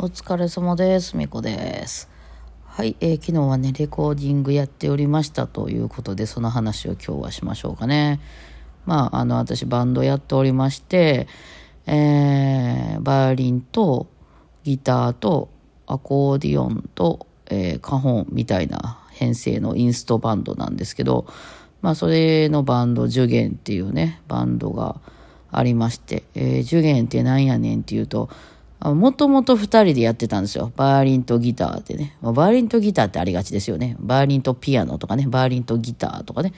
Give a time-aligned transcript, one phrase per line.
[0.00, 1.16] お疲れ様です。
[1.16, 2.08] みこです。
[2.66, 8.20] はい、えー昨日はね、レコーディングやっておりましたということで、その話を今日はしましょうかね。
[8.86, 11.26] まあ、あの、私バンドやっておりまして、
[11.86, 14.06] えーバイオリンと
[14.62, 15.48] ギターと
[15.88, 21.26] アコーディオンと、えーカホンみたいな編成のインストバンドなんですけど、
[21.82, 25.00] まあ、それのバンド、ジュゲンっていうね、バンドが
[25.50, 28.28] ありまして、えー、ジュゲンってなんやねんっていうと、
[28.80, 30.72] もともと二人でやってたんですよ。
[30.76, 32.16] バイオリンとギターでね。
[32.22, 33.96] バイオリンとギターってありがちですよね。
[33.98, 35.26] バイオリンとピアノとかね。
[35.28, 36.52] バイオリンとギターとかね。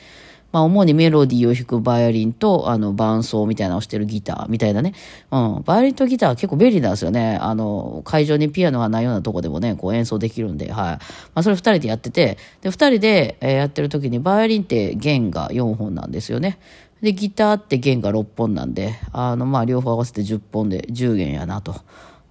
[0.53, 4.95] まあ、主にメロディーを弾くバイオリンと、あの、伴奏みたいなのをしてるギターみたいなね。
[5.31, 5.63] うん。
[5.65, 7.39] バイオリンとギターは結構便利なんですよね。
[7.41, 10.75] あの、会場にピアノがないようなとこでもね、こう演奏できるんで、はい。
[10.75, 10.99] ま
[11.37, 16.59] あ、それ二人でやってて、で、二人で、やってる時に、バイオリンって弦が4本なんですよね。
[17.01, 21.77] で、ギターって弦が6本なんで、あの、まあ、両方合わせて10本で10弦やなと。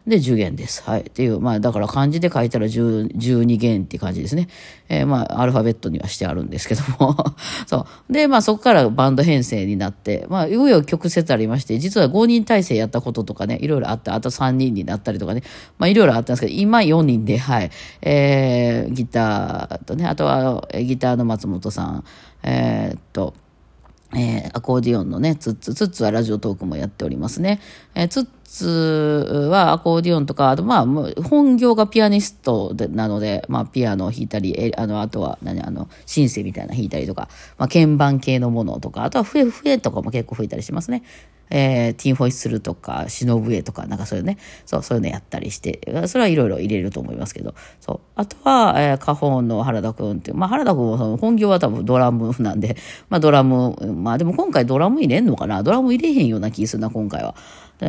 [0.09, 0.83] で、10弦です。
[0.83, 1.01] はい。
[1.01, 4.49] っていう、まあ、だから漢字で書いたら10 12弦って感じですね。
[4.89, 7.15] えーまあ、アルファベットにはしてあるんですけども。
[7.67, 8.13] そう。
[8.13, 15.43] で、まあ、そこからバンド編成になって、まあ、紆余曲折ありまして、実は5人体制やったこととかね、いろいろあって、あと3人になったりとかね、
[15.77, 17.71] まあ、いろいろあったんですけど、今4人で、はい。
[18.01, 22.03] えー、ギターとね、あとは、ギターの松本さん、
[22.43, 23.33] えーっと、
[24.13, 27.59] えーアコーディオンのね、ツッツ、ツッツはラジオトークもやっておりますね。
[27.95, 30.85] えーツッツはアコーディオンとか、あとまあ、
[31.21, 41.03] 本業がピアニストでなので、まあ、ピアノを弾いたり、えあの、あとは、何、あの、シンセみたいな弾いたりとか、まあ、鍵盤系のものとか、あとは笛、笛とかも結構吹いたりしますね。
[41.49, 47.99] えーティンホイッスルとか、シノブエとか、なんかそういうね、そう、そういうのやったりして、それはいろいろ入れると思いますけど、そう。
[48.15, 52.77] あとは、えー、カホンの原田くんっていう、まあ、原田くんはその本業は多分ドラムなんで、
[53.09, 55.63] まあ、ドラム、まあ、でも今回ドラム入れんのかな？
[55.63, 57.35] ドラム入れへんような気するな、今回は。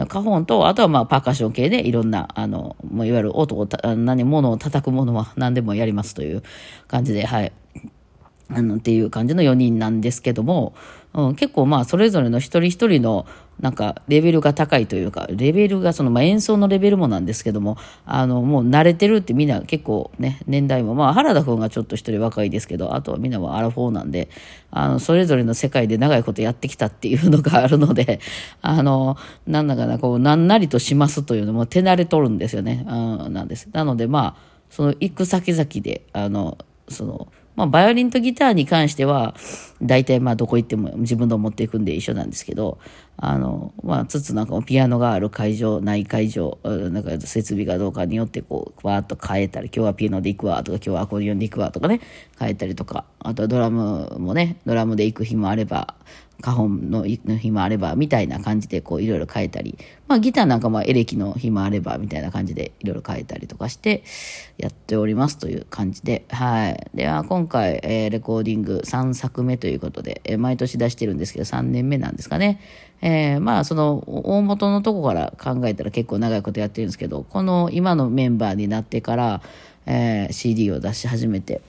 [0.08, 6.42] カホンと、あとはまあ、パーカッション系でいろんな、あの、もういわゆる音をた、何、物を叩くものは何でもやりますという
[6.86, 7.52] 感じで、はい。
[8.52, 10.74] あの、っていう感じの4人なんですけども、
[11.12, 13.26] うん、結構まあ、それぞれの一人一人の、
[13.60, 17.76] なんか、レベルが高いというか、レベルが、その、まあ、演奏のレベルもなんですけども、
[18.06, 24.30] あの、もう慣れてるってみんな結構ね、年代も、まあ、原田くんがちょっと一人若いですけど、あとはみんなはアラフォーなんで、
[24.70, 28.20] あの、それぞれの世界で長いことやってきたっていうのがあるので、
[28.62, 29.16] あの、
[29.46, 32.86] なんだかな、こう、なんなりとしますというのも手慣れとるんですよね。
[32.88, 33.68] うん、なんです。
[33.72, 36.56] なので、まあ、その、行く先々で、あの、
[36.88, 39.34] その、まあ、バイオリンとギターに関しては、
[39.82, 42.78] 大体まあどこ行っても自分の持っていくんで一緒なんですけど、
[43.16, 52.00] あの、まあ、つつなんかもピアノがある会場、ない会場、なんか設備がどうかによってこう、わーっと変えたり、今日はピアノで行くわとか、今日はアコーディオンで行くわとかね、
[52.38, 55.94] 変えたりとか、あとはドラムもね、ドラムで行く日もあれば、
[56.40, 59.78] カホンの日もあれば、みたいな感じでこういろいろ変えたり、
[60.08, 64.02] まあギターなんかもエレキの日もあれば、みたいな感じでいろいろ変えたりとかして
[64.58, 66.90] やっておりますという感じで、はい。
[66.94, 72.60] では今回、えーレコーディング3作目ということで、えー毎年出してるんですけど3年目なんですかね。
[73.02, 79.42] えーまあその大元のとこから考えたら結構長いことやってるんですけど、この今のメンバーになってから、
[79.86, 81.60] えー CD を出し始めて、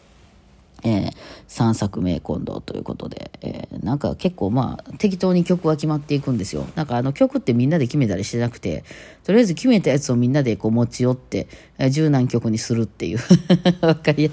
[0.84, 1.12] えー
[1.47, 6.66] 3作目今度ということで、えーなんか結構まあ適当に曲は決まっていくんですよ。
[6.75, 8.84] なんかあの曲ってみんなで決めたりしてなくて、
[9.24, 11.47] とりあえず決めたやつをみんなでこう持ち寄って、
[11.78, 13.19] えー柔軟曲にするっていう
[13.86, 14.30] わかりや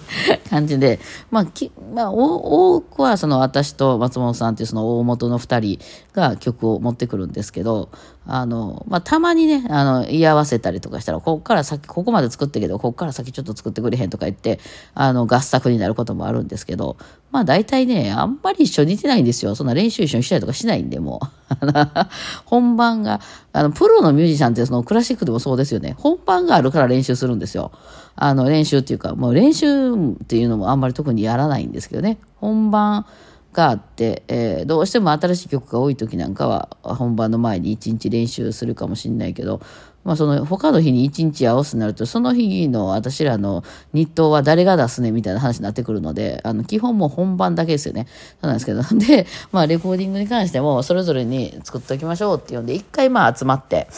[0.49, 0.99] 感じで、
[1.31, 7.91] まあ、きまあ、多くはその私と松本さんっていうその大元の2人が曲を持ってくるんですけど、
[8.31, 14.61] あの、まあ、たまにね、あの、言い合わせたりとかしたら、ここから先、ここまで作ってけど、ここから先ちょっと作ってくれへんとか言って、
[14.93, 16.99] あの、合作になることもあるんですけど、
[17.31, 19.55] まあ大体ね、あんまり一緒にいてないんですよ。
[19.55, 21.67] そんな練習一緒にしたりとかしないんで、もう。
[22.45, 23.23] 本番が、
[23.55, 25.95] あの、プロのミュージシャンってそのクラシックでもそうですよね。
[25.97, 27.73] 本番があるから練習するんですよ。
[28.15, 29.97] あの、練習っていうか、もう練習っ
[30.27, 32.19] ていうのもあんまり特にやらないんですけどね。
[32.37, 33.07] 本番
[33.53, 39.61] があって、えーどうしても新しい曲が多い時なんかは本番の前に一日練習するかもしれないけど、
[40.05, 43.63] まあその他の日に一日合わすになると、その日の私らの
[43.93, 48.07] 日当は誰が出すねみたいな話になってくるので、あの基本もう本番だけですよね。
[48.41, 48.83] そうなんですけど。
[48.99, 53.89] で、まあレコーディングに関してもそれぞれに作っておきましょうっていうんで、一回まあ集まって、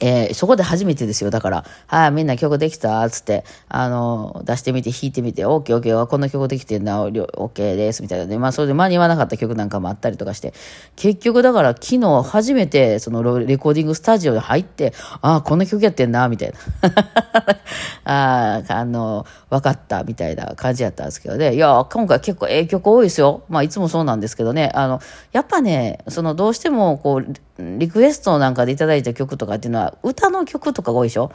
[0.00, 1.30] えーそこで初めてですよ。
[1.30, 8.38] だから、はい、みんな曲できたつって、あの、出してみて弾いてみて、オッケーオッケー、こんな曲できてんな、オッケーです、みたいなね。
[8.38, 10.54] まあ、それで間に合わなかった曲なんかもあったりとかして、
[10.96, 16.58] 結局だから昨日初めて、そのレコーディングスタジオに入って、ああ、こんな曲やってんな、みたいな。
[18.04, 21.54] ああ、あの、分かった、みたいな感じやったんですけどね。
[21.54, 23.42] いや、今回結構ええ曲多いですよ。
[23.48, 24.70] まあ、いつもそうなんですけどね。
[24.74, 25.00] あの、
[25.32, 27.32] やっぱね、その、どうしても、こう、
[27.78, 31.32] リクエストなんかでいただいた曲とかっていうのは、歌の曲とかが多いでしょ？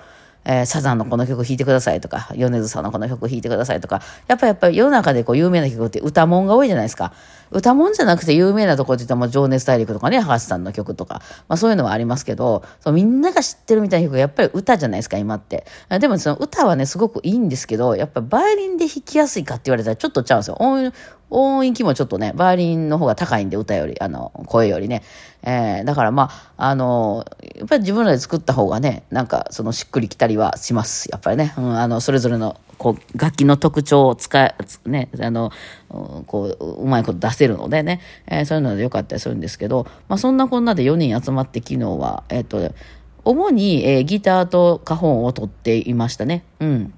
[0.47, 7.13] えー、サザンのこの曲弾いてくださいとか、米津さんのこの曲弾いてくださいとか、やっぱやっぱり世の中でこう有名な曲って歌もんが多いじゃないですか。
[7.49, 15.65] 歌もんじゃなくて有名なとこって言ったらもう情熱大陸とかね、博士さんの曲とか、まあそういうのはありますけど、そうみんなが知ってるみたいな曲やっぱり歌じゃないですか、今って。
[15.99, 20.57] でもその歌はね、すごくいいんですけど、やっぱバイオリンで弾きやすいかって言われたらちょっとちゃうんですよ。
[20.59, 20.93] 音
[21.35, 25.03] 音域もちょっとね、バイオリンの方が高いんで、歌より、あの、声よりね。
[25.43, 31.09] えー、だからまあ、あの、やっぱり自分らで作った方がね、なんかそのしっくりきたりはします。
[31.11, 31.53] やっぱりね。
[31.57, 34.55] うん、あの、それぞれの、こう、楽器の特徴を使い、
[34.85, 35.51] ね、あの、
[36.25, 42.71] こう、うまいこと出せるのでね、えー、そういうので良かったりするんですけど、まあそんなこんなで4人集まって昨日は、えっ、と、
[43.25, 46.45] 主に、えー、ギターとカホンを取っていましたね。
[46.59, 46.93] うん。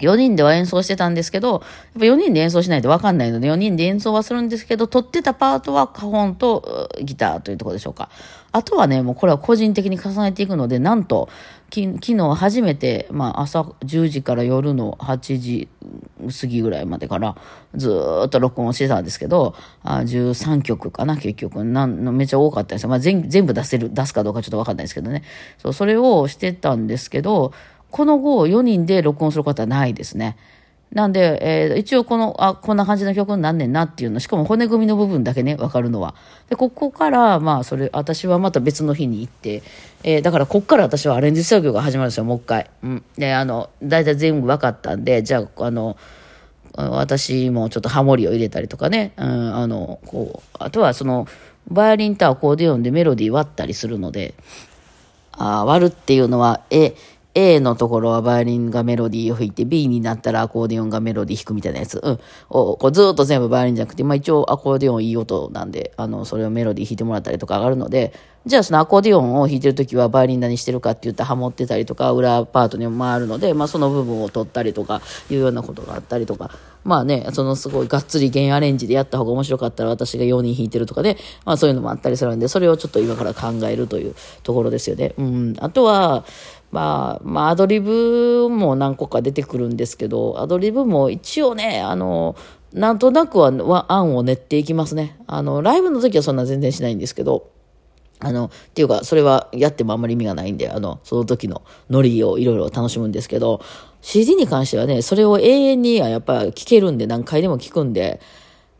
[0.00, 1.60] 4人では演奏してたんですけど、やっ
[1.94, 8.10] ぱ4人で演奏しないとわかんないので、4人で演奏はするんですけど、撮ってたパートはカホンとギターというところでしょうか。
[8.52, 11.28] あとはね、もうこれは個人的に重ねていくので、なんと、
[11.70, 15.68] き昨日初めて、まあ朝10時から夜の8時
[16.40, 17.36] 過ぎぐらいまでから
[17.74, 17.90] ず
[18.26, 21.64] っと録音してたんですけど、あ13曲かな、結局。
[21.64, 22.90] なんのめっちゃ多かったんですよ。
[22.90, 25.24] まあ全全部出せる、出すかどうかちょっとわかんないですけどね。
[25.58, 27.52] そう、それをしてたんですけど、
[27.94, 30.36] この後4人で録音することはないですね。
[30.90, 36.16] なんで、えー、一応この、あ、こんな感じの曲になんねんなっていうの、しかも骨組みの部分だけね、わかるのは。
[36.48, 39.62] で、ここから、まあ、それ、私はまた別の日に行って、
[40.02, 42.68] えー、だからこっから私はアレンジ作業が始まるんですよ、もう一回。
[42.82, 43.04] うん。
[43.16, 45.96] で、あの、大体全部分かったんで、じゃあ、あの、
[46.76, 51.28] 私もちょっとハモリを入れたりとかね、うん、あの、こう、あとはその、
[51.68, 54.34] バイオリンとアコーディオンでメロディー割ったりするので、
[55.36, 56.94] あ割るっていうのは、え、
[57.34, 62.00] A のところはバイオリンがメロディーを弾いて、B になったらアコーディオンがメロディー弾くみたいなやつ。
[62.02, 62.20] うん。
[62.48, 68.12] をこうずっと全部バイオリンじゃなくて、まあ一応アコーディオンいい音なんで、あの、それをメロディー弾いてもらったりとか上がるので、
[68.46, 75.00] じゃあそのアコーディオンを弾いてるときはバイオリン何してるかって言ったらハモってたりとか、裏パートにも回るので、まあその部分を取ったりとか、
[75.30, 76.50] いうようなことがあったりとか、
[76.84, 85.14] まあね、そのすごいがっつり弦アレンジでやった方が面白かったら私が4人弾いてるとかで、まあそういうのもあったりするんで、それをちょっと今から考えるというところですよね。
[85.16, 85.54] うん。
[85.60, 86.26] あとは、
[86.70, 92.34] まあ、まあ、アドリブも何個か出てくるんですけど、アドリブも一応ね、あの、
[92.72, 95.16] なんとなくは案を練っていきますね。
[95.28, 97.53] あの、ライブの時はそんな全然しないんですけど、
[98.20, 103.60] あの、っていうか、それはやってもあんまり意味がないんで、あの、その時のノリをいろいろ楽しむんですけど、
[104.00, 108.20] CD に関してはね、それを永遠にやっぱ聴けるんで、何回でも聴くんで、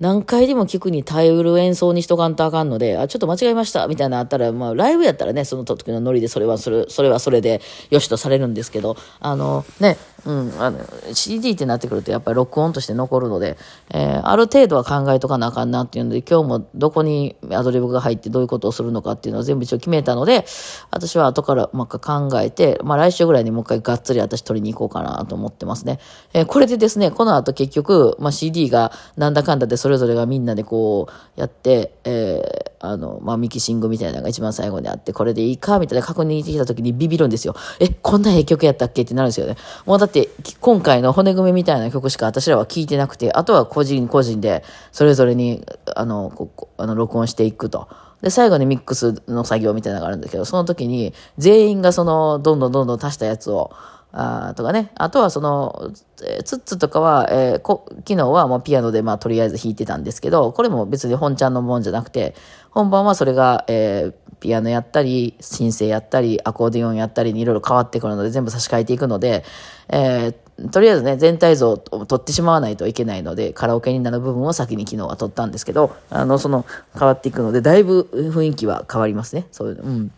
[0.00, 7.60] 何回でも聞くに耐えうる演奏にしとかんとあかんので、あ、ちょっと間違えましたみたいなあったら、まあ、ライブやったらね、その時のノリでそれはそれ、それはそれで
[7.90, 9.96] よしとされるんですけど、あの、ね、
[10.26, 10.80] うん、あの、
[11.12, 13.56] CD ってなってくるとやっぱり録音として残るので、
[13.92, 20.44] えー、ある程度は考えとかなあかんなっていうので、今日もどこにアドリブが入ってどういうことをするのかっていうのを全部一応決めたので、
[20.90, 26.00] 私は後からまあ考えて、まあ来週ぐらいにもう一回がっつり私取りに行こうかなと思ってますね。
[26.32, 37.54] えー、これでですね、この後結局、まあ CD がなんだかんだでそれぞれがみんなでこうやって、えーあの、まあ、ミキシングみたいなのが一番最後にあって、これでいいかみたいな確認してきた時にビビるんですよ。
[37.80, 39.56] え、こんなええ曲やったっけってなるんですよね。
[39.86, 40.28] もうだって、
[40.60, 45.64] 今回の骨組みみたいな曲しか私らは聴いてなくて、あとは個人個人で、それぞれに、
[45.96, 47.88] あの、ここあの、録音していくと。
[48.20, 53.70] で、最後にミックスの作業みたいなのがあるんだけど、その時に全員がその、どんどんどんどん足したやつを、
[54.16, 54.92] あとかね。
[54.94, 55.90] あとはその、
[56.22, 62.36] えー、ツッツとかは、えー、こ昨日はもうピアノでまあとりあえず弾いてたんですけど、これも別に本ちゃんのもんじゃなくて、
[62.70, 69.44] 本番はそれが、えー、ピアノやったり、シンセやったり、アコーディオンやったりにいろいろ変わってくるので全部差し替えていくので、
[69.88, 76.64] えー、とりあえずね、全体像を取ってしまわないといけないので、カラオケになる部分を先に昨日は取ったんですけど、あの、その、
[76.96, 79.48] 変わっていくので、だいぶ雰囲気は変わりますね。
[79.50, 79.82] そういう。
[79.82, 80.12] うん。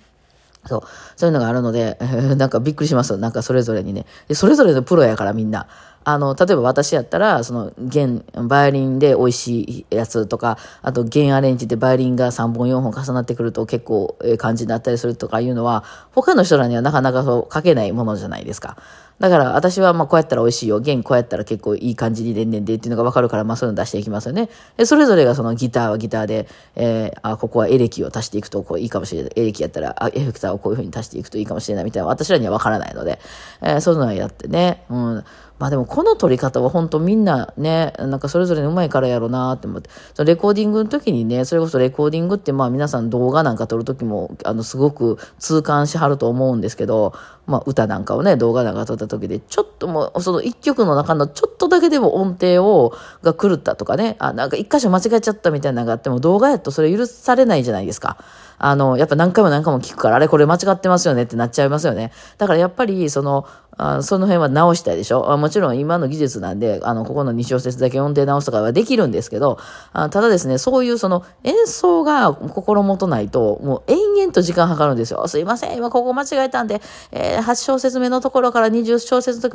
[0.66, 0.82] そう。
[1.16, 1.98] そういうのがあるので、
[2.36, 3.16] なんかびっくりします。
[3.16, 4.06] なんかそれぞれにね。
[4.28, 5.66] で、それぞれのプロやからみんな。
[6.08, 15.82] あの、例えば私やったら、その、弦、バイオリンで美味しいやつとか、あと弦アレンジでバイオリンが3本4本重なってくると結構ええ感じになったりするとかいうのは、
[16.14, 18.76] 他の人らにはなかなかそう書けないものじゃないですか。
[19.18, 20.78] だから私はまあこうやったら美味しいよ。
[20.78, 24.50] 弦こうやったら結構いい感じにでんねんでっていうのがわかるから、まあそういうの出していきますよね。
[24.76, 29.32] で、それぞれがそのギターはギターで、えー、あ、ここはエレキを足していくとこういいかもしれない。
[29.36, 33.18] エレキやったら、あ、エフェクターをこういう風に足していくといいかもしれないみたいな、私らにはわからないので、
[33.62, 34.84] えー、そういうのをやってね。
[34.90, 35.24] うん。
[35.58, 39.90] まあでもこの撮り方は本当みんなね、なんかそれぞれうまいからやろうなって思って。
[40.14, 47.14] そのレコーディングの時にね、それこそレコーディングってまあ皆さん動画なんか撮る時も、あの、すごく痛感しはると思うんですけど、
[47.46, 58.18] まあ、歌なんかをね、動画なんか撮った時で、ちょっともう、その一曲の中のちょっとだけでも音程を、が狂ったとかね、あ、なんか一箇所間違えちゃったみたいなのがあっても、動画やとそれ許されないじゃないですか。
[58.58, 62.12] あの、やっぱ何回も何回も聞くから、あれこれ間違ってますよねってなっちゃいますよね。
[62.38, 63.46] だからやっぱり、その、
[63.78, 65.30] あその辺は直したいでしょ？
[65.30, 69.58] あもちろん今の技術なんで、あの、ここの2小節だけ音程直すとかはできるんですけど、
[69.92, 75.28] あただですね、そういうその演奏が心もとないと、もう延々と時間かかるんですよ。
[75.28, 76.80] すいません、今ここ間違えたんで、
[77.12, 79.50] えー、8小節目のところから20小節のと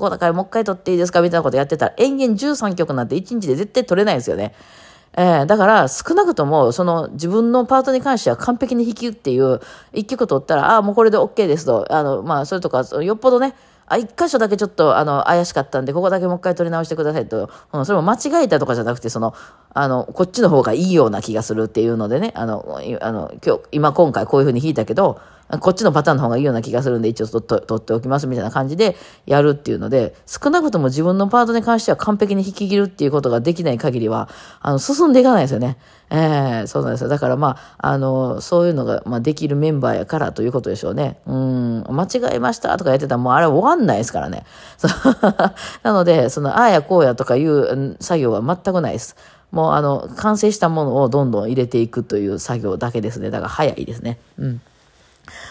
[0.00, 1.20] ころだからもう一回撮っていいですか？
[1.20, 4.54] みたいなことやってたら、延々13曲なんて1日で絶対撮れないですよね。
[5.14, 9.60] えー、だから少なくともその自分のパートに関しては完璧に引きっていう
[9.92, 11.86] 一曲取ったら、ああ、もうこれで OK ですと。
[11.90, 13.54] あの、まあ、それとか、よっぽどね、
[13.92, 19.34] あ、一箇所だけちょっと、あの、怪しかったんで、ここだけもう一回取り直してくださいと、うん、それも間違えたとかじゃなくて、その、
[19.74, 25.20] あの、こっちの方がいいような気がするっていうのでね、あの、あの、今日、今今回こういうふうに弾いたけど、
[25.60, 28.96] こっちのパターンの方がいいような気がするんで、一応取っておきますみたいな感じで
[29.26, 34.30] やるっていうので、少なくとも自分のパートに関しては完璧に引き切るっていうことができない限りは、
[34.60, 35.76] あの、進んでいかないですよね。
[36.14, 37.08] ええー、そうなんですよ。
[37.08, 41.16] だからまあ、あの、そういうのが、まあ、できるメンバーやからということでしょうね。
[41.26, 44.44] うん、間違えましたとかやってたらもうあれ終わんないですからね。
[45.82, 49.16] なので、その、ああやこうやとかいう作業は全くないです。
[49.52, 53.30] もうあの、完成したものをどんどん入れていくという作業だけですね。
[53.30, 54.18] だから早いですね。
[54.38, 54.60] うん。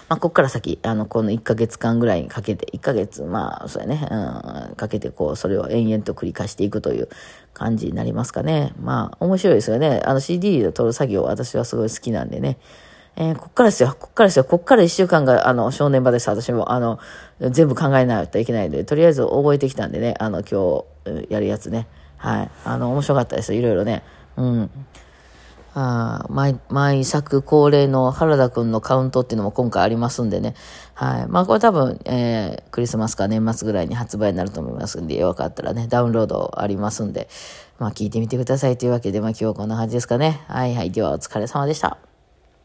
[0.10, 7.10] まあ、こっから先、あの、この1ヶ月間ぐらいにかけて、1ヶ月、まあ、そうやね、うん、かけて、こう、それを延々と繰り返していくという
[7.54, 8.74] 感じになりますかね。
[8.80, 10.02] まあ、面白いですよね。
[10.06, 12.58] あの、CD で撮る作業、私はすごい好きなんでね。
[13.18, 16.72] えー、こっからですよ、こっからですよ、こっから1週間が、あの、正念場です、私も。
[16.72, 17.00] あの、
[17.40, 20.84] 全部考えないといけないので、とりあえず覚えてきたんでね、あの、今
[21.26, 21.88] 日、やるやつね。
[22.18, 22.52] はい。
[22.66, 24.04] あの、面白かったですいろいろね。
[24.38, 24.70] うん。
[25.74, 30.54] あ毎、毎作恒例の原田くんのカウントっていうのも今回ありますんでね。
[30.94, 31.28] はい。
[31.28, 37.30] まあこれ多分、えー、クリスマスか年末ぐらいに発売になると思いますんで、よかったらね、ダウンロードありますんで、
[37.80, 40.42] まあ聞いてみてくださいというわけで、まあ今日はこんな感じですかね。
[40.48, 40.92] はいはい。
[40.92, 42.11] ではお疲れ様でした。